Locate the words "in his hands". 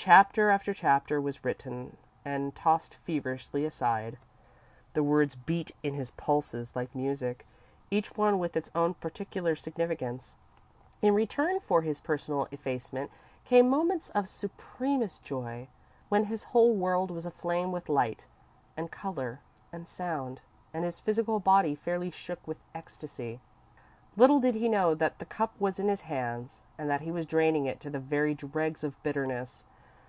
25.80-26.62